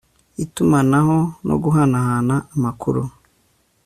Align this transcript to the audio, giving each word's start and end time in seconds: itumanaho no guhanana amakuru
itumanaho 0.43 1.17
no 1.47 1.55
guhanana 1.63 2.35
amakuru 2.55 3.01